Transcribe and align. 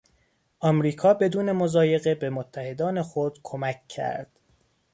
امریکا 0.61 1.13
بدون 1.13 1.51
مضایقه 1.51 2.15
به 2.15 2.29
متحدان 2.29 3.01
خود 3.01 3.39
کمک 3.43 3.87
کرد. 3.87 4.39